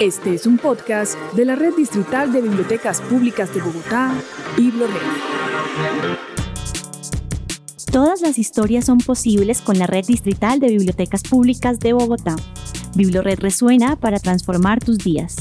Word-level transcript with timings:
Este 0.00 0.34
es 0.34 0.46
un 0.46 0.56
podcast 0.56 1.16
de 1.34 1.44
la 1.44 1.54
Red 1.54 1.74
Distrital 1.76 2.32
de 2.32 2.40
Bibliotecas 2.40 3.02
Públicas 3.02 3.52
de 3.54 3.60
Bogotá, 3.60 4.14
BibloRed. 4.56 4.94
Todas 7.92 8.22
las 8.22 8.38
historias 8.38 8.86
son 8.86 8.98
posibles 8.98 9.60
con 9.60 9.78
la 9.78 9.86
Red 9.86 10.06
Distrital 10.06 10.60
de 10.60 10.68
Bibliotecas 10.68 11.22
Públicas 11.22 11.78
de 11.78 11.92
Bogotá. 11.92 12.36
BibloRed 12.94 13.38
resuena 13.40 13.96
para 13.96 14.18
transformar 14.18 14.82
tus 14.82 14.96
días. 14.98 15.36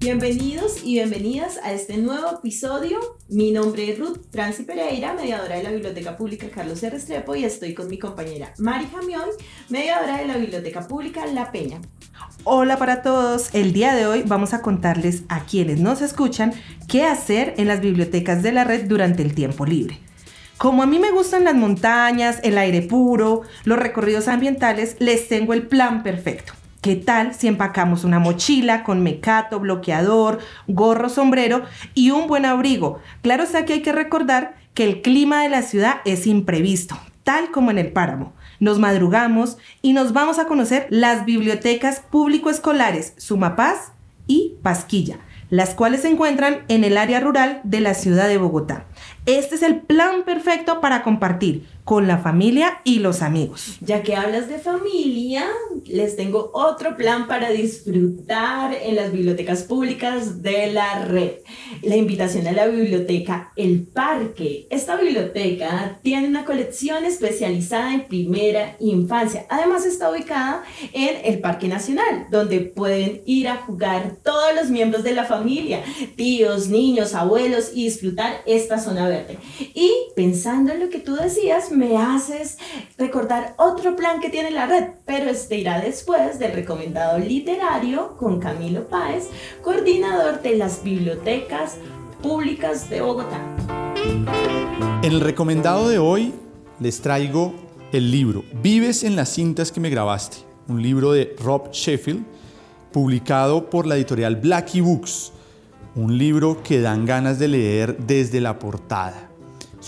Bienvenidos 0.00 0.84
y 0.84 0.92
bienvenidas 0.94 1.58
a 1.64 1.72
este 1.72 1.96
nuevo 1.96 2.38
episodio. 2.38 3.00
Mi 3.28 3.50
nombre 3.50 3.90
es 3.90 3.98
Ruth 3.98 4.18
Franci 4.30 4.62
Pereira, 4.62 5.12
mediadora 5.12 5.56
de 5.56 5.64
la 5.64 5.72
Biblioteca 5.72 6.16
Pública 6.16 6.46
Carlos 6.54 6.80
R. 6.84 6.94
Restrepo 6.94 7.34
y 7.34 7.44
estoy 7.44 7.74
con 7.74 7.88
mi 7.88 7.98
compañera 7.98 8.52
Mari 8.58 8.86
Jamión, 8.92 9.24
mediadora 9.68 10.18
de 10.18 10.26
la 10.26 10.36
Biblioteca 10.36 10.86
Pública 10.86 11.26
La 11.26 11.50
Peña. 11.50 11.80
Hola 12.44 12.76
para 12.76 13.02
todos, 13.02 13.52
el 13.54 13.72
día 13.72 13.92
de 13.96 14.06
hoy 14.06 14.22
vamos 14.24 14.54
a 14.54 14.62
contarles 14.62 15.24
a 15.28 15.44
quienes 15.46 15.80
nos 15.80 16.00
escuchan 16.00 16.52
qué 16.86 17.02
hacer 17.02 17.54
en 17.56 17.66
las 17.66 17.80
bibliotecas 17.80 18.40
de 18.44 18.52
la 18.52 18.62
red 18.62 18.84
durante 18.84 19.22
el 19.22 19.34
tiempo 19.34 19.66
libre. 19.66 19.98
Como 20.58 20.84
a 20.84 20.86
mí 20.86 21.00
me 21.00 21.10
gustan 21.10 21.42
las 21.42 21.56
montañas, 21.56 22.38
el 22.44 22.56
aire 22.56 22.82
puro, 22.82 23.42
los 23.64 23.80
recorridos 23.80 24.28
ambientales, 24.28 24.94
les 25.00 25.26
tengo 25.26 25.54
el 25.54 25.66
plan 25.66 26.04
perfecto. 26.04 26.52
¿Qué 26.80 26.94
tal 26.94 27.34
si 27.34 27.48
empacamos 27.48 28.04
una 28.04 28.20
mochila 28.20 28.84
con 28.84 29.02
mecato, 29.02 29.58
bloqueador, 29.58 30.38
gorro, 30.68 31.08
sombrero 31.08 31.64
y 31.94 32.12
un 32.12 32.28
buen 32.28 32.44
abrigo? 32.44 33.00
Claro 33.20 33.42
está 33.42 33.64
que 33.64 33.72
hay 33.72 33.82
que 33.82 33.90
recordar 33.90 34.54
que 34.74 34.84
el 34.84 35.02
clima 35.02 35.42
de 35.42 35.48
la 35.48 35.62
ciudad 35.62 35.96
es 36.04 36.28
imprevisto, 36.28 36.96
tal 37.24 37.50
como 37.50 37.72
en 37.72 37.78
el 37.78 37.90
páramo. 37.90 38.32
Nos 38.60 38.78
madrugamos 38.78 39.58
y 39.82 39.92
nos 39.92 40.12
vamos 40.12 40.38
a 40.38 40.46
conocer 40.46 40.86
las 40.88 41.24
bibliotecas 41.24 41.98
público-escolares 41.98 43.14
Sumapaz 43.16 43.90
y 44.28 44.54
Pasquilla, 44.62 45.18
las 45.50 45.74
cuales 45.74 46.02
se 46.02 46.10
encuentran 46.10 46.60
en 46.68 46.84
el 46.84 46.96
área 46.96 47.18
rural 47.18 47.60
de 47.64 47.80
la 47.80 47.94
ciudad 47.94 48.28
de 48.28 48.38
Bogotá. 48.38 48.84
Este 49.26 49.56
es 49.56 49.62
el 49.62 49.80
plan 49.80 50.22
perfecto 50.24 50.80
para 50.80 51.02
compartir 51.02 51.66
con 51.88 52.06
la 52.06 52.18
familia 52.18 52.82
y 52.84 52.98
los 52.98 53.22
amigos. 53.22 53.78
Ya 53.80 54.02
que 54.02 54.14
hablas 54.14 54.46
de 54.46 54.58
familia, 54.58 55.46
les 55.86 56.16
tengo 56.16 56.50
otro 56.52 56.98
plan 56.98 57.26
para 57.26 57.48
disfrutar 57.48 58.74
en 58.74 58.94
las 58.94 59.10
bibliotecas 59.10 59.62
públicas 59.62 60.42
de 60.42 60.70
la 60.70 61.06
red. 61.06 61.36
La 61.80 61.96
invitación 61.96 62.46
a 62.46 62.52
la 62.52 62.66
biblioteca 62.66 63.54
El 63.56 63.86
Parque. 63.86 64.66
Esta 64.68 64.96
biblioteca 64.96 65.98
tiene 66.02 66.28
una 66.28 66.44
colección 66.44 67.06
especializada 67.06 67.94
en 67.94 68.04
primera 68.04 68.76
infancia. 68.80 69.46
Además 69.48 69.86
está 69.86 70.10
ubicada 70.10 70.64
en 70.92 71.16
el 71.24 71.40
Parque 71.40 71.68
Nacional, 71.68 72.26
donde 72.30 72.60
pueden 72.60 73.22
ir 73.24 73.48
a 73.48 73.62
jugar 73.62 74.18
todos 74.22 74.54
los 74.54 74.68
miembros 74.68 75.04
de 75.04 75.12
la 75.12 75.24
familia, 75.24 75.82
tíos, 76.16 76.68
niños, 76.68 77.14
abuelos 77.14 77.70
y 77.72 77.84
disfrutar 77.84 78.42
esta 78.44 78.78
zona 78.78 79.08
verde. 79.08 79.38
Y 79.72 79.90
pensando 80.14 80.74
en 80.74 80.80
lo 80.80 80.90
que 80.90 80.98
tú 80.98 81.16
decías, 81.16 81.72
me 81.78 81.96
haces 81.96 82.58
recordar 82.98 83.54
otro 83.56 83.94
plan 83.94 84.20
que 84.20 84.30
tiene 84.30 84.50
la 84.50 84.66
red, 84.66 84.88
pero 85.06 85.30
este 85.30 85.56
irá 85.56 85.80
después 85.80 86.40
del 86.40 86.52
recomendado 86.52 87.18
literario 87.18 88.16
con 88.16 88.40
Camilo 88.40 88.88
Páez, 88.88 89.28
coordinador 89.62 90.42
de 90.42 90.56
las 90.56 90.82
bibliotecas 90.82 91.76
públicas 92.20 92.90
de 92.90 93.00
Bogotá. 93.00 93.40
En 95.02 95.12
el 95.12 95.20
recomendado 95.20 95.88
de 95.88 95.98
hoy 95.98 96.34
les 96.80 97.00
traigo 97.00 97.54
el 97.92 98.10
libro 98.10 98.44
Vives 98.60 99.04
en 99.04 99.14
las 99.14 99.28
cintas 99.28 99.70
que 99.70 99.80
me 99.80 99.88
grabaste, 99.88 100.38
un 100.66 100.82
libro 100.82 101.12
de 101.12 101.36
Rob 101.38 101.70
Sheffield, 101.70 102.24
publicado 102.92 103.70
por 103.70 103.86
la 103.86 103.94
editorial 103.94 104.34
Blackie 104.34 104.80
Books, 104.80 105.32
un 105.94 106.18
libro 106.18 106.60
que 106.64 106.80
dan 106.80 107.06
ganas 107.06 107.38
de 107.38 107.46
leer 107.46 107.96
desde 107.98 108.40
la 108.40 108.58
portada. 108.58 109.27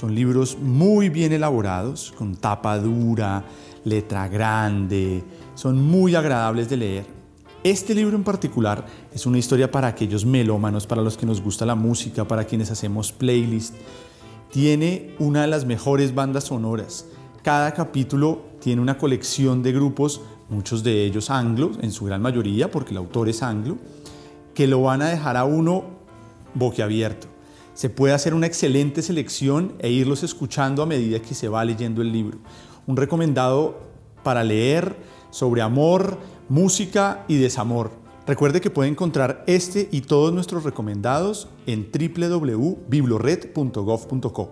Son 0.00 0.14
libros 0.14 0.56
muy 0.58 1.10
bien 1.10 1.30
elaborados, 1.34 2.14
con 2.16 2.34
tapa 2.34 2.78
dura, 2.78 3.44
letra 3.84 4.28
grande, 4.28 5.22
son 5.54 5.82
muy 5.82 6.14
agradables 6.14 6.70
de 6.70 6.76
leer. 6.78 7.06
Este 7.62 7.94
libro 7.94 8.16
en 8.16 8.24
particular 8.24 8.86
es 9.12 9.26
una 9.26 9.36
historia 9.36 9.70
para 9.70 9.88
aquellos 9.88 10.24
melómanos, 10.24 10.86
para 10.86 11.02
los 11.02 11.18
que 11.18 11.26
nos 11.26 11.42
gusta 11.42 11.66
la 11.66 11.74
música, 11.74 12.26
para 12.26 12.44
quienes 12.44 12.70
hacemos 12.70 13.12
playlist. 13.12 13.74
Tiene 14.50 15.14
una 15.18 15.42
de 15.42 15.48
las 15.48 15.66
mejores 15.66 16.14
bandas 16.14 16.44
sonoras. 16.44 17.04
Cada 17.42 17.74
capítulo 17.74 18.40
tiene 18.58 18.80
una 18.80 18.96
colección 18.96 19.62
de 19.62 19.72
grupos, 19.72 20.22
muchos 20.48 20.82
de 20.82 21.04
ellos 21.04 21.28
anglos, 21.28 21.78
en 21.82 21.92
su 21.92 22.06
gran 22.06 22.22
mayoría, 22.22 22.70
porque 22.70 22.92
el 22.92 22.96
autor 22.96 23.28
es 23.28 23.42
anglo, 23.42 23.76
que 24.54 24.66
lo 24.66 24.80
van 24.80 25.02
a 25.02 25.10
dejar 25.10 25.36
a 25.36 25.44
uno 25.44 25.84
boquiabierto 26.54 27.29
se 27.80 27.88
puede 27.88 28.12
hacer 28.12 28.34
una 28.34 28.46
excelente 28.46 29.00
selección 29.00 29.72
e 29.78 29.88
irlos 29.88 30.22
escuchando 30.22 30.82
a 30.82 30.86
medida 30.86 31.22
que 31.22 31.34
se 31.34 31.48
va 31.48 31.64
leyendo 31.64 32.02
el 32.02 32.12
libro. 32.12 32.36
Un 32.86 32.94
recomendado 32.94 33.80
para 34.22 34.44
leer 34.44 34.96
sobre 35.30 35.62
amor, 35.62 36.18
música 36.50 37.24
y 37.26 37.38
desamor. 37.38 37.90
Recuerde 38.26 38.60
que 38.60 38.68
puede 38.68 38.90
encontrar 38.90 39.44
este 39.46 39.88
y 39.90 40.02
todos 40.02 40.30
nuestros 40.30 40.64
recomendados 40.64 41.48
en 41.64 41.90
www.biblored.gov.co 41.90 44.50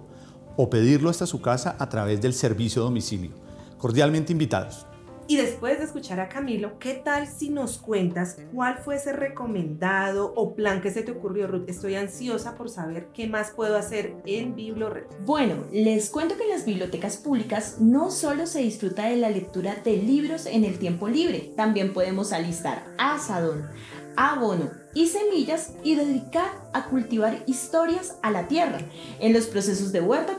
o 0.56 0.70
pedirlo 0.70 1.10
hasta 1.10 1.26
su 1.26 1.42
casa 1.42 1.76
a 1.78 1.90
través 1.90 2.22
del 2.22 2.32
servicio 2.32 2.80
domicilio. 2.80 3.32
Cordialmente 3.76 4.32
invitados. 4.32 4.86
Y 5.30 5.36
después 5.36 5.76
de 5.76 5.84
escuchar 5.84 6.20
a 6.20 6.30
Camilo, 6.30 6.78
¿qué 6.78 6.94
tal 6.94 7.26
si 7.26 7.50
nos 7.50 7.76
cuentas 7.76 8.38
cuál 8.50 8.78
fue 8.78 8.96
ese 8.96 9.12
recomendado 9.12 10.32
o 10.34 10.54
plan 10.54 10.80
que 10.80 10.90
se 10.90 11.02
te 11.02 11.12
ocurrió, 11.12 11.46
Ruth? 11.46 11.68
Estoy 11.68 11.96
ansiosa 11.96 12.54
por 12.54 12.70
saber 12.70 13.08
qué 13.12 13.26
más 13.26 13.50
puedo 13.50 13.76
hacer 13.76 14.16
en 14.24 14.54
BibloRed. 14.54 15.04
Bueno, 15.26 15.66
les 15.70 16.08
cuento 16.08 16.38
que 16.38 16.44
en 16.44 16.48
las 16.48 16.64
bibliotecas 16.64 17.18
públicas 17.18 17.76
no 17.78 18.10
solo 18.10 18.46
se 18.46 18.60
disfruta 18.60 19.04
de 19.04 19.16
la 19.16 19.28
lectura 19.28 19.76
de 19.84 19.98
libros 19.98 20.46
en 20.46 20.64
el 20.64 20.78
tiempo 20.78 21.08
libre, 21.08 21.52
también 21.54 21.92
podemos 21.92 22.32
alistar 22.32 22.86
asadón, 22.96 23.68
abono 24.16 24.70
y 24.94 25.08
semillas 25.08 25.74
y 25.84 25.94
dedicar 25.94 26.50
a 26.72 26.86
cultivar 26.86 27.42
historias 27.46 28.16
a 28.22 28.30
la 28.30 28.48
tierra 28.48 28.78
en 29.20 29.34
los 29.34 29.46
procesos 29.46 29.92
de 29.92 30.00
huerta 30.00 30.38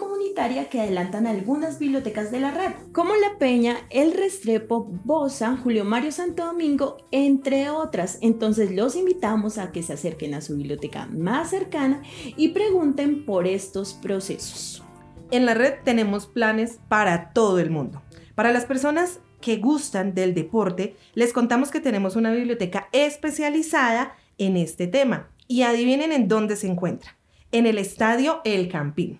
que 0.69 0.79
adelantan 0.79 1.27
algunas 1.27 1.79
bibliotecas 1.79 2.31
de 2.31 2.39
la 2.39 2.51
red, 2.51 2.71
como 2.93 3.13
La 3.15 3.37
Peña, 3.37 3.75
El 3.89 4.13
Restrepo, 4.13 4.85
Bosa, 5.03 5.57
Julio 5.57 5.83
Mario 5.83 6.13
Santo 6.13 6.45
Domingo, 6.45 6.95
entre 7.11 7.69
otras. 7.69 8.17
Entonces 8.21 8.71
los 8.71 8.95
invitamos 8.95 9.57
a 9.57 9.73
que 9.73 9.83
se 9.83 9.93
acerquen 9.93 10.33
a 10.33 10.41
su 10.41 10.55
biblioteca 10.55 11.07
más 11.07 11.49
cercana 11.49 12.03
y 12.37 12.49
pregunten 12.49 13.25
por 13.25 13.47
estos 13.47 13.93
procesos. 13.93 14.81
En 15.29 15.45
la 15.45 15.55
red 15.55 15.73
tenemos 15.83 16.25
planes 16.25 16.79
para 16.87 17.33
todo 17.33 17.59
el 17.59 17.69
mundo. 17.69 18.01
Para 18.33 18.53
las 18.53 18.63
personas 18.63 19.19
que 19.41 19.57
gustan 19.57 20.15
del 20.15 20.33
deporte, 20.33 20.95
les 21.15 21.33
contamos 21.33 21.69
que 21.69 21.81
tenemos 21.81 22.15
una 22.15 22.31
biblioteca 22.31 22.87
especializada 22.93 24.15
en 24.37 24.55
este 24.55 24.87
tema. 24.87 25.31
Y 25.49 25.63
adivinen 25.63 26.13
en 26.13 26.29
dónde 26.29 26.55
se 26.55 26.67
encuentra. 26.67 27.17
En 27.51 27.65
el 27.65 27.77
estadio 27.77 28.39
El 28.45 28.69
Campín. 28.69 29.19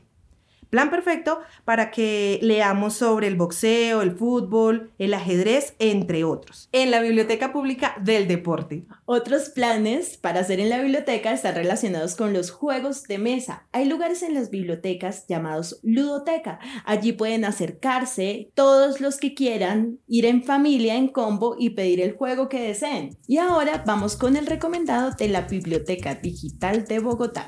Plan 0.69 0.89
perfecto 0.91 1.39
para 1.65 1.89
que 1.89 2.39
leamos 2.41 2.93
sobre 2.93 3.27
el 3.27 3.35
boxeo, 3.35 4.01
el 4.01 4.11
fútbol, 4.11 4.91
el 4.99 5.13
ajedrez, 5.13 5.73
entre 5.79 6.23
otros, 6.23 6.69
en 6.71 6.91
la 6.91 7.01
Biblioteca 7.01 7.51
Pública 7.51 7.95
del 8.01 8.27
Deporte. 8.27 8.85
Otros 9.05 9.49
planes 9.49 10.17
para 10.17 10.41
hacer 10.41 10.59
en 10.59 10.69
la 10.69 10.79
biblioteca 10.79 11.31
están 11.31 11.55
relacionados 11.55 12.15
con 12.15 12.33
los 12.33 12.51
juegos 12.51 13.03
de 13.03 13.17
mesa. 13.17 13.67
Hay 13.71 13.85
lugares 13.85 14.21
en 14.21 14.35
las 14.35 14.51
bibliotecas 14.51 15.25
llamados 15.27 15.79
ludoteca. 15.81 16.59
Allí 16.85 17.13
pueden 17.13 17.45
acercarse 17.45 18.51
todos 18.53 19.01
los 19.01 19.17
que 19.17 19.33
quieran, 19.33 19.99
ir 20.07 20.25
en 20.25 20.43
familia, 20.43 20.95
en 20.95 21.07
combo 21.07 21.55
y 21.57 21.71
pedir 21.71 21.99
el 21.99 22.15
juego 22.15 22.47
que 22.47 22.61
deseen. 22.61 23.17
Y 23.27 23.37
ahora 23.37 23.83
vamos 23.85 24.15
con 24.15 24.35
el 24.35 24.45
recomendado 24.45 25.11
de 25.11 25.29
la 25.29 25.41
Biblioteca 25.41 26.15
Digital 26.15 26.85
de 26.85 26.99
Bogotá. 26.99 27.47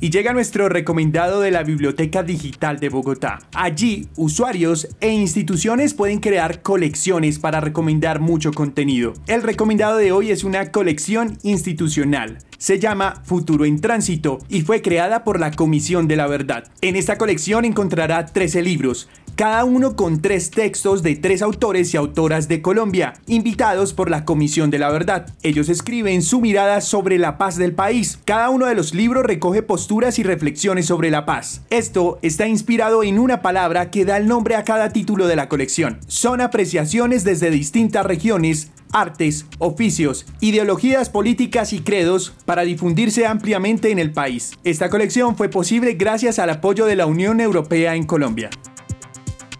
Y 0.00 0.10
llega 0.10 0.32
nuestro 0.32 0.68
recomendado 0.68 1.40
de 1.40 1.50
la 1.50 1.64
Biblioteca 1.64 2.22
Digital 2.22 2.78
de 2.78 2.88
Bogotá. 2.88 3.40
Allí, 3.52 4.06
usuarios 4.16 4.86
e 5.00 5.08
instituciones 5.08 5.92
pueden 5.92 6.20
crear 6.20 6.62
colecciones 6.62 7.40
para 7.40 7.60
recomendar 7.60 8.20
mucho 8.20 8.52
contenido. 8.52 9.14
El 9.26 9.42
recomendado 9.42 9.96
de 9.96 10.12
hoy 10.12 10.30
es 10.30 10.44
una 10.44 10.70
colección 10.70 11.36
institucional. 11.42 12.38
Se 12.58 12.78
llama 12.78 13.22
Futuro 13.24 13.64
en 13.64 13.80
Tránsito 13.80 14.38
y 14.48 14.60
fue 14.60 14.82
creada 14.82 15.24
por 15.24 15.40
la 15.40 15.50
Comisión 15.50 16.06
de 16.06 16.16
la 16.16 16.28
Verdad. 16.28 16.70
En 16.80 16.94
esta 16.94 17.18
colección 17.18 17.64
encontrará 17.64 18.26
13 18.26 18.62
libros 18.62 19.08
cada 19.38 19.64
uno 19.64 19.94
con 19.94 20.20
tres 20.20 20.50
textos 20.50 21.04
de 21.04 21.14
tres 21.14 21.42
autores 21.42 21.94
y 21.94 21.96
autoras 21.96 22.48
de 22.48 22.60
Colombia, 22.60 23.14
invitados 23.28 23.92
por 23.92 24.10
la 24.10 24.24
Comisión 24.24 24.68
de 24.68 24.80
la 24.80 24.90
Verdad. 24.90 25.32
Ellos 25.44 25.68
escriben 25.68 26.22
su 26.22 26.40
mirada 26.40 26.80
sobre 26.80 27.18
la 27.18 27.38
paz 27.38 27.56
del 27.56 27.72
país. 27.72 28.18
Cada 28.24 28.50
uno 28.50 28.66
de 28.66 28.74
los 28.74 28.94
libros 28.94 29.24
recoge 29.24 29.62
posturas 29.62 30.18
y 30.18 30.24
reflexiones 30.24 30.86
sobre 30.86 31.12
la 31.12 31.24
paz. 31.24 31.60
Esto 31.70 32.18
está 32.20 32.48
inspirado 32.48 33.04
en 33.04 33.20
una 33.20 33.40
palabra 33.40 33.92
que 33.92 34.04
da 34.04 34.16
el 34.16 34.26
nombre 34.26 34.56
a 34.56 34.64
cada 34.64 34.88
título 34.88 35.28
de 35.28 35.36
la 35.36 35.48
colección. 35.48 36.00
Son 36.08 36.40
apreciaciones 36.40 37.22
desde 37.22 37.52
distintas 37.52 38.04
regiones 38.04 38.72
artes, 38.92 39.46
oficios, 39.58 40.26
ideologías 40.40 41.10
políticas 41.10 41.72
y 41.72 41.78
credos 41.78 42.34
para 42.44 42.62
difundirse 42.62 43.24
ampliamente 43.24 43.92
en 43.92 44.00
el 44.00 44.10
país. 44.10 44.58
Esta 44.64 44.90
colección 44.90 45.36
fue 45.36 45.48
posible 45.48 45.92
gracias 45.92 46.40
al 46.40 46.50
apoyo 46.50 46.86
de 46.86 46.96
la 46.96 47.06
Unión 47.06 47.40
Europea 47.40 47.94
en 47.94 48.04
Colombia. 48.04 48.50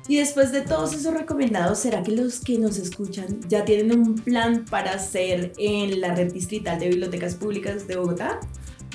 Y 0.09 0.17
después 0.17 0.53
de 0.53 0.63
todos 0.63 0.95
esos 0.95 1.13
recomendados, 1.13 1.81
¿será 1.81 2.03
que 2.03 2.13
los 2.13 2.41
que 2.41 2.59
nos 2.59 2.79
escuchan 2.79 3.41
ya 3.47 3.67
tienen 3.67 3.93
un 3.93 4.15
plan 4.15 4.65
para 4.65 4.93
hacer 4.93 5.53
en 5.59 6.01
la 6.01 6.15
red 6.15 6.33
distrital 6.33 6.81
de 6.81 6.89
bibliotecas 6.89 7.35
públicas 7.35 7.87
de 7.87 7.97
Bogotá? 7.97 8.41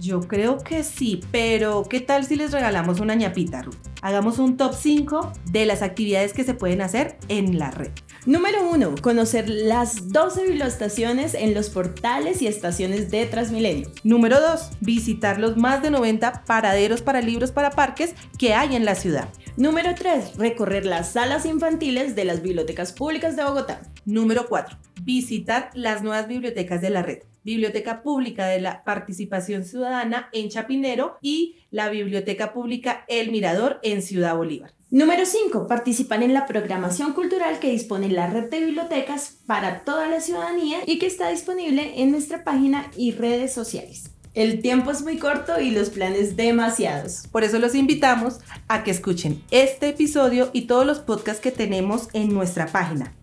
Yo 0.02 0.22
creo 0.22 0.58
que 0.58 0.84
sí, 0.84 1.22
pero 1.32 1.84
¿qué 1.88 2.02
tal 2.02 2.26
si 2.26 2.36
les 2.36 2.52
regalamos 2.52 3.00
una 3.00 3.14
ñapita, 3.14 3.62
Ruth? 3.62 3.93
Hagamos 4.04 4.38
un 4.38 4.58
top 4.58 4.74
5 4.74 5.32
de 5.54 5.66
las 5.66 5.82
actividades 5.82 6.34
que 6.34 6.44
se 6.44 6.54
pueden 6.54 6.82
hacer 6.82 7.18
en 7.30 7.58
la 7.58 7.72
red. 7.72 7.92
Número 8.26 8.70
1. 8.70 8.96
Conocer 9.02 9.48
las 9.48 10.10
12 10.12 10.44
biblioestaciones 10.44 11.34
en 11.34 11.54
los 11.54 11.70
portales 11.70 12.42
y 12.42 12.48
estaciones 12.48 13.10
de 13.12 13.26
Transmilenio. 13.28 13.90
Número 14.04 14.42
2. 14.42 14.72
Visitar 14.82 15.40
los 15.40 15.56
más 15.56 15.82
de 15.82 15.90
90 15.90 16.44
paraderos 16.44 17.02
para 17.02 17.22
libros 17.22 17.52
para 17.52 17.72
parques 17.72 18.14
que 18.38 18.54
hay 18.54 18.76
en 18.76 18.84
la 18.84 18.96
ciudad. 18.96 19.30
Número 19.56 19.96
3. 19.96 20.36
Recorrer 20.36 20.86
las 20.86 21.14
salas 21.14 21.46
infantiles 21.46 22.14
de 22.14 22.26
las 22.26 22.42
bibliotecas 22.42 22.92
públicas 22.92 23.38
de 23.38 23.46
Bogotá. 23.46 23.84
Número 24.04 24.48
4. 24.50 24.78
Visitar 25.04 25.70
las 25.76 26.04
nuevas 26.04 26.28
bibliotecas 26.28 26.82
de 26.82 26.90
la 26.90 27.04
red. 27.04 27.20
Biblioteca 27.44 28.04
Pública 28.04 28.48
de 28.48 28.62
la 28.62 28.84
Participación 28.84 29.66
Ciudadana 29.66 30.30
en 30.32 30.50
Chapinero 30.50 31.18
y 31.22 31.58
la 31.74 31.90
Biblioteca 31.90 32.54
Pública 32.54 33.04
El 33.08 33.32
Mirador 33.32 33.80
en 33.82 34.04
Ciudad 34.04 34.38
Bolívar. 34.38 34.74
Número 34.92 35.26
5. 35.26 35.68
Participar 35.68 36.22
en 36.22 36.32
la 36.32 36.46
programación 36.46 37.14
cultural 37.14 37.58
que 37.58 37.72
dispone 37.72 38.10
la 38.10 38.28
red 38.28 38.48
de 38.52 38.60
bibliotecas 38.60 39.40
para 39.48 39.84
toda 39.84 40.08
la 40.08 40.22
ciudadanía 40.22 40.78
y 40.86 41.00
que 41.00 41.08
está 41.08 41.30
disponible 41.30 42.00
en 42.00 42.12
nuestra 42.12 42.44
página 42.44 42.92
y 42.96 43.12
redes 43.12 43.54
sociales. 43.54 44.12
El 44.36 44.62
tiempo 44.62 44.92
es 44.92 45.02
muy 45.02 45.18
corto 45.18 45.60
y 45.60 45.72
los 45.72 45.90
planes 45.90 46.36
demasiados. 46.36 47.28
Por 47.32 47.44
eso 47.44 47.58
los 47.58 47.74
invitamos 47.74 48.40
a 48.68 48.84
que 48.84 48.92
escuchen 48.92 49.42
este 49.50 49.90
episodio 49.90 50.52
y 50.54 50.68
todos 50.68 50.86
los 50.86 51.00
podcasts 51.00 51.42
que 51.42 51.52
tenemos 51.52 52.08
en 52.14 52.32
nuestra 52.32 52.68
página 52.68 53.16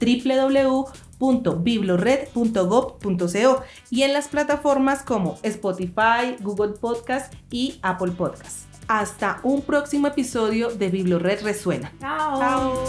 www.biblored.gov.co 1.20 3.62
y 3.90 4.02
en 4.02 4.12
las 4.12 4.28
plataformas 4.28 5.02
como 5.02 5.38
Spotify, 5.42 6.36
Google 6.40 6.74
Podcast 6.80 7.34
y 7.50 7.78
Apple 7.82 8.12
Podcast. 8.12 8.68
Hasta 8.88 9.40
un 9.44 9.62
próximo 9.62 10.08
episodio 10.08 10.70
de 10.70 10.88
Biblored 10.88 11.42
Resuena. 11.42 11.92
Chao. 12.00 12.40
Chao. 12.40 12.84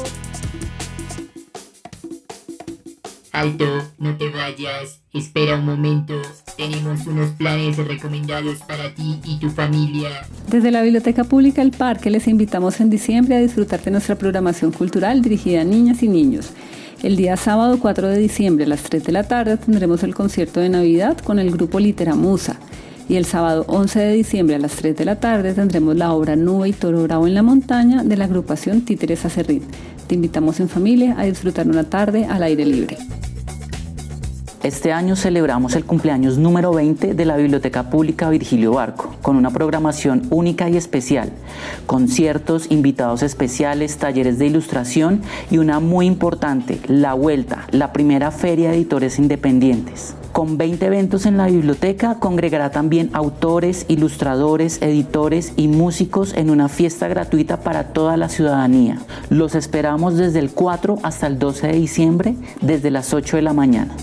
Alto, 3.33 3.65
no 3.97 4.17
te 4.17 4.29
vayas, 4.29 4.99
espera 5.13 5.55
un 5.55 5.65
momento. 5.65 6.21
Tenemos 6.57 7.07
unos 7.07 7.31
planes 7.31 7.77
recomendados 7.77 8.57
para 8.59 8.93
ti 8.93 9.21
y 9.23 9.39
tu 9.39 9.49
familia. 9.49 10.09
Desde 10.49 10.69
la 10.69 10.81
Biblioteca 10.81 11.23
Pública 11.23 11.61
El 11.61 11.71
Parque 11.71 12.09
les 12.09 12.27
invitamos 12.27 12.81
en 12.81 12.89
diciembre 12.89 13.35
a 13.35 13.39
disfrutar 13.39 13.81
de 13.81 13.91
nuestra 13.91 14.15
programación 14.15 14.73
cultural 14.73 15.21
dirigida 15.21 15.61
a 15.61 15.63
niñas 15.63 16.03
y 16.03 16.09
niños. 16.09 16.51
El 17.03 17.15
día 17.15 17.35
sábado 17.35 17.79
4 17.79 18.09
de 18.09 18.17
diciembre 18.19 18.65
a 18.65 18.67
las 18.67 18.83
3 18.83 19.03
de 19.03 19.11
la 19.11 19.23
tarde 19.23 19.57
tendremos 19.57 20.03
el 20.03 20.13
concierto 20.13 20.59
de 20.59 20.69
Navidad 20.69 21.17
con 21.17 21.39
el 21.39 21.49
grupo 21.49 21.79
Literamusa. 21.79 22.57
Y 23.09 23.15
el 23.15 23.25
sábado 23.25 23.65
11 23.67 23.99
de 23.99 24.13
diciembre 24.13 24.55
a 24.55 24.59
las 24.59 24.73
3 24.73 24.95
de 24.95 25.05
la 25.05 25.19
tarde 25.19 25.55
tendremos 25.55 25.95
la 25.95 26.13
obra 26.13 26.35
Nube 26.35 26.69
y 26.69 26.73
Toro 26.73 27.01
Bravo 27.01 27.25
en 27.25 27.33
la 27.33 27.41
Montaña 27.41 28.03
de 28.03 28.17
la 28.17 28.25
agrupación 28.25 28.81
Títeres 28.81 29.25
Acerrín. 29.25 29.63
Te 30.05 30.13
invitamos 30.13 30.59
en 30.59 30.69
familia 30.69 31.15
a 31.17 31.25
disfrutar 31.25 31.67
una 31.67 31.85
tarde 31.85 32.25
al 32.25 32.43
aire 32.43 32.67
libre. 32.67 32.99
Este 34.63 34.93
año 34.93 35.15
celebramos 35.15 35.75
el 35.75 35.85
cumpleaños 35.85 36.37
número 36.37 36.71
20 36.71 37.15
de 37.15 37.25
la 37.25 37.35
Biblioteca 37.35 37.89
Pública 37.89 38.29
Virgilio 38.29 38.73
Barco, 38.73 39.15
con 39.23 39.35
una 39.35 39.49
programación 39.49 40.27
única 40.29 40.69
y 40.69 40.77
especial, 40.77 41.31
conciertos, 41.87 42.69
invitados 42.69 43.23
especiales, 43.23 43.97
talleres 43.97 44.37
de 44.37 44.45
ilustración 44.45 45.23
y 45.49 45.57
una 45.57 45.79
muy 45.79 46.05
importante, 46.05 46.79
La 46.87 47.15
Vuelta, 47.15 47.65
la 47.71 47.91
primera 47.91 48.29
feria 48.29 48.69
de 48.69 48.75
editores 48.75 49.17
independientes. 49.17 50.13
Con 50.31 50.59
20 50.59 50.85
eventos 50.85 51.25
en 51.25 51.37
la 51.37 51.47
biblioteca, 51.47 52.19
congregará 52.19 52.69
también 52.69 53.09
autores, 53.13 53.87
ilustradores, 53.87 54.79
editores 54.83 55.53
y 55.57 55.69
músicos 55.69 56.35
en 56.35 56.51
una 56.51 56.69
fiesta 56.69 57.07
gratuita 57.07 57.61
para 57.61 57.93
toda 57.93 58.15
la 58.15 58.29
ciudadanía. 58.29 58.99
Los 59.31 59.55
esperamos 59.55 60.17
desde 60.17 60.37
el 60.37 60.51
4 60.51 60.99
hasta 61.01 61.25
el 61.25 61.39
12 61.39 61.65
de 61.65 61.73
diciembre, 61.73 62.35
desde 62.61 62.91
las 62.91 63.11
8 63.11 63.37
de 63.37 63.41
la 63.41 63.53
mañana. 63.53 63.95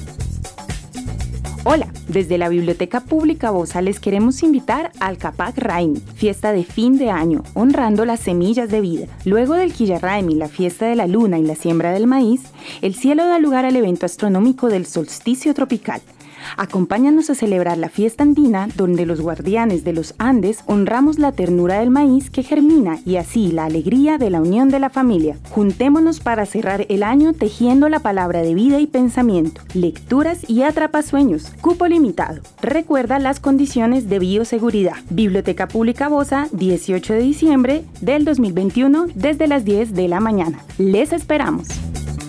Hola, 1.70 1.92
desde 2.08 2.38
la 2.38 2.48
Biblioteca 2.48 3.00
Pública 3.00 3.50
Bosa 3.50 3.82
les 3.82 4.00
queremos 4.00 4.42
invitar 4.42 4.90
al 5.00 5.18
Capac 5.18 5.58
Raimi, 5.58 6.00
fiesta 6.14 6.50
de 6.50 6.64
fin 6.64 6.96
de 6.96 7.10
año, 7.10 7.42
honrando 7.52 8.06
las 8.06 8.20
semillas 8.20 8.70
de 8.70 8.80
vida. 8.80 9.06
Luego 9.26 9.52
del 9.52 9.74
Quilla-Raimi, 9.74 10.34
la 10.34 10.48
fiesta 10.48 10.86
de 10.86 10.96
la 10.96 11.06
luna 11.06 11.38
y 11.38 11.42
la 11.42 11.56
siembra 11.56 11.92
del 11.92 12.06
maíz, 12.06 12.40
el 12.80 12.94
cielo 12.94 13.26
da 13.26 13.38
lugar 13.38 13.66
al 13.66 13.76
evento 13.76 14.06
astronómico 14.06 14.70
del 14.70 14.86
solsticio 14.86 15.52
tropical. 15.52 16.00
Acompáñanos 16.56 17.30
a 17.30 17.34
celebrar 17.34 17.78
la 17.78 17.88
fiesta 17.88 18.22
andina 18.22 18.68
donde 18.76 19.06
los 19.06 19.20
guardianes 19.20 19.84
de 19.84 19.92
los 19.92 20.14
Andes 20.18 20.62
honramos 20.66 21.18
la 21.18 21.32
ternura 21.32 21.80
del 21.80 21.90
maíz 21.90 22.30
que 22.30 22.42
germina 22.42 22.98
y 23.04 23.16
así 23.16 23.52
la 23.52 23.66
alegría 23.66 24.18
de 24.18 24.30
la 24.30 24.40
unión 24.40 24.68
de 24.70 24.78
la 24.78 24.90
familia. 24.90 25.36
Juntémonos 25.50 26.20
para 26.20 26.46
cerrar 26.46 26.86
el 26.88 27.02
año 27.02 27.32
tejiendo 27.32 27.88
la 27.88 28.00
palabra 28.00 28.42
de 28.42 28.54
vida 28.54 28.80
y 28.80 28.86
pensamiento, 28.86 29.60
lecturas 29.74 30.48
y 30.48 30.62
atrapasueños. 30.62 31.50
Cupo 31.60 31.86
limitado. 31.86 32.42
Recuerda 32.62 33.18
las 33.18 33.40
condiciones 33.40 34.08
de 34.08 34.18
bioseguridad. 34.18 34.96
Biblioteca 35.10 35.68
Pública 35.68 36.08
Bosa, 36.08 36.48
18 36.52 37.14
de 37.14 37.20
diciembre 37.20 37.84
del 38.00 38.24
2021 38.24 39.06
desde 39.14 39.48
las 39.48 39.64
10 39.64 39.94
de 39.94 40.08
la 40.08 40.20
mañana. 40.20 40.58
Les 40.78 41.12
esperamos. 41.12 41.68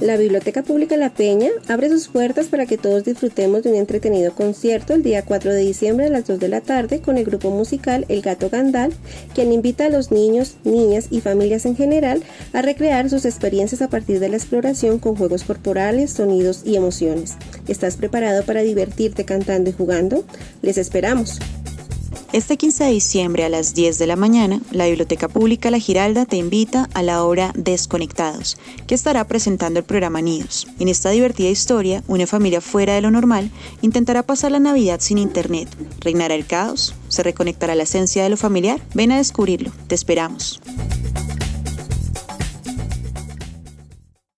La 0.02 0.16
Biblioteca 0.16 0.64
Pública 0.64 0.96
La 0.96 1.14
Peña 1.14 1.50
abre 1.68 1.90
sus 1.90 2.08
puertas 2.08 2.48
para 2.48 2.66
que 2.66 2.78
todos 2.78 3.04
disfrutemos 3.04 3.64
de 3.64 3.72
un 3.72 3.76
entretenido 3.76 4.34
concierto 4.34 4.94
el 4.94 5.04
día 5.04 5.26
4 5.26 5.52
de 5.52 5.60
diciembre 5.60 6.06
a 6.06 6.10
las 6.10 6.26
2 6.26 6.40
de 6.40 6.48
la 6.48 6.62
tarde 6.62 7.02
con 7.02 7.18
el 7.18 7.26
grupo 7.26 7.52
musical 7.52 8.06
El 8.08 8.22
Gato 8.22 8.50
Gandal, 8.50 8.94
quien 9.36 9.52
invita 9.52 9.88
a 9.88 9.90
los 9.90 10.10
niños, 10.10 10.56
niñas 10.64 11.08
y 11.12 11.20
familias 11.20 11.66
en 11.66 11.76
general 11.76 12.24
a 12.54 12.62
recrear 12.62 13.10
sus 13.10 13.26
experiencias 13.26 13.82
a 13.82 13.90
partir 13.90 14.22
de 14.22 14.30
la 14.30 14.38
exploración 14.38 15.00
con 15.00 15.18
juegos 15.18 15.44
corporales, 15.44 16.12
sonidos 16.12 16.62
y 16.64 16.78
emociones. 16.78 17.36
¿Estás 17.68 17.98
preparado 17.98 18.44
para 18.44 18.62
divertirte 18.62 19.26
cantando 19.26 19.70
y 19.70 19.74
jugando? 19.74 20.24
Les 20.62 20.78
esperamos. 20.78 21.40
Este 22.32 22.58
15 22.58 22.84
de 22.84 22.92
diciembre 22.92 23.44
a 23.44 23.50
las 23.50 23.74
10 23.74 23.98
de 23.98 24.06
la 24.06 24.16
mañana, 24.16 24.62
la 24.70 24.86
Biblioteca 24.86 25.28
Pública 25.28 25.72
La 25.72 25.80
Giralda 25.80 26.28
te 26.28 26.38
invita 26.38 26.88
a 26.94 27.02
la 27.02 27.24
obra 27.24 27.52
Desconectados, 27.56 28.60
que 28.86 28.94
estará 28.94 29.26
presentando 29.26 29.80
el 29.80 29.86
programa 29.86 30.22
Nidos. 30.22 30.68
En 30.78 30.90
esta 30.90 31.10
divertida 31.10 31.50
historia, 31.50 32.04
una 32.08 32.28
familia 32.28 32.62
fuera 32.62 32.94
de 32.94 33.02
lo 33.02 33.10
normal 33.10 33.50
intentará 33.82 34.22
pasar 34.22 34.52
la 34.52 34.60
Navidad 34.60 35.00
sin 35.00 35.18
Internet. 35.18 35.70
¿Reinará 36.02 36.36
el 36.36 36.46
caos? 36.46 36.94
¿Se 37.08 37.24
reconectará 37.24 37.74
la 37.74 37.84
esencia 37.84 38.22
de 38.22 38.30
lo 38.30 38.38
familiar? 38.38 38.80
Ven 38.94 39.12
a 39.12 39.18
descubrirlo. 39.18 39.72
Te 39.88 39.96
esperamos. 39.96 40.62